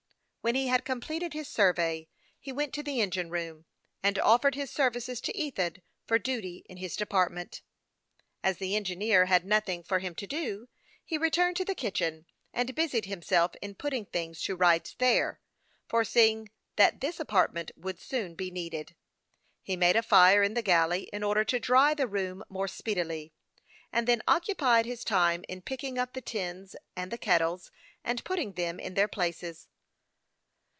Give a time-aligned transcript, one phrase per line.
[0.43, 2.07] When he had completed his survey,
[2.39, 3.65] he went to the engine room,
[4.01, 7.61] and offered his services to Ethan for duty in his department.
[8.43, 10.67] As the engineer had noth ing for him to do,
[11.05, 12.25] he returned to the kitchen,
[12.55, 15.39] and busied himself in putting things to rights there,
[15.87, 18.95] foreseeing that this apartment would soon be needed.
[19.61, 23.31] He made a fire in the galley, in order to dry the room more speedily,
[23.93, 27.69] and then occupied his time in picking up the tins and the kettles,
[28.03, 29.67] and putting them in their places.